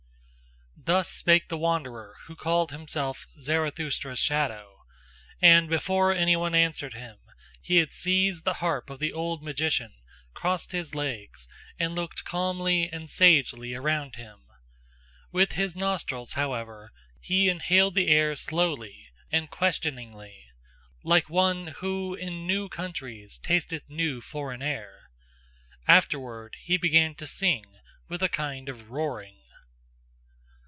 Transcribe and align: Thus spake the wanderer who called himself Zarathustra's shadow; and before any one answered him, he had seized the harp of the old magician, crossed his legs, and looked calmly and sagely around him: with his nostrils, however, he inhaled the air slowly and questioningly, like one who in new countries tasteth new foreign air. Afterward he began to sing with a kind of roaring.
Thus 0.83 1.09
spake 1.09 1.47
the 1.47 1.59
wanderer 1.59 2.15
who 2.25 2.35
called 2.35 2.71
himself 2.71 3.27
Zarathustra's 3.39 4.17
shadow; 4.19 4.79
and 5.39 5.69
before 5.69 6.11
any 6.11 6.35
one 6.35 6.55
answered 6.55 6.95
him, 6.95 7.17
he 7.61 7.77
had 7.77 7.93
seized 7.93 8.45
the 8.45 8.55
harp 8.55 8.89
of 8.89 8.97
the 8.97 9.13
old 9.13 9.43
magician, 9.43 9.93
crossed 10.33 10.71
his 10.71 10.95
legs, 10.95 11.47
and 11.77 11.93
looked 11.93 12.23
calmly 12.25 12.89
and 12.91 13.11
sagely 13.11 13.75
around 13.75 14.15
him: 14.15 14.41
with 15.31 15.51
his 15.51 15.75
nostrils, 15.75 16.33
however, 16.33 16.91
he 17.19 17.47
inhaled 17.47 17.93
the 17.93 18.07
air 18.07 18.35
slowly 18.35 19.11
and 19.31 19.51
questioningly, 19.51 20.45
like 21.03 21.29
one 21.29 21.67
who 21.77 22.15
in 22.15 22.47
new 22.47 22.67
countries 22.69 23.37
tasteth 23.37 23.87
new 23.87 24.19
foreign 24.19 24.63
air. 24.63 25.11
Afterward 25.87 26.55
he 26.59 26.75
began 26.75 27.13
to 27.15 27.27
sing 27.27 27.65
with 28.09 28.23
a 28.23 28.27
kind 28.29 28.67
of 28.67 28.89
roaring. 28.89 29.37